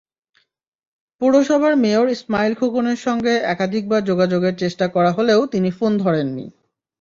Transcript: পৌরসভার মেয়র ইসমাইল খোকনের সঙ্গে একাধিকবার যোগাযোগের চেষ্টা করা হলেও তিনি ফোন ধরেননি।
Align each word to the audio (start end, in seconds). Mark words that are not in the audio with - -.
পৌরসভার 1.21 1.73
মেয়র 1.75 2.07
ইসমাইল 2.09 2.53
খোকনের 2.55 2.99
সঙ্গে 3.01 3.33
একাধিকবার 3.45 4.01
যোগাযোগের 4.03 4.55
চেষ্টা 4.57 4.85
করা 4.87 5.11
হলেও 5.11 5.41
তিনি 5.45 5.69
ফোন 5.71 5.91
ধরেননি। 5.97 6.45